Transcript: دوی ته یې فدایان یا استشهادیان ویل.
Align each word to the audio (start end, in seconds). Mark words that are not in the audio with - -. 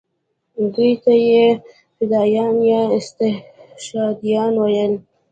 دوی 0.73 0.93
ته 1.03 1.13
یې 1.29 1.45
فدایان 1.95 2.55
یا 2.71 2.81
استشهادیان 2.97 4.53
ویل. 4.63 4.93